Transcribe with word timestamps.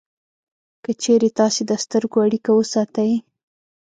که 0.83 0.91
چېرې 1.03 1.29
تاسې 1.39 1.61
د 1.65 1.71
سترګو 1.83 2.17
اړیکه 2.25 2.51
وساتئ 2.55 3.11